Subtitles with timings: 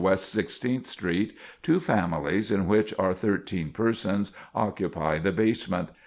[0.03, 5.89] West Sixteenth Street, two families, in which are thirteen persons, occupy the basement.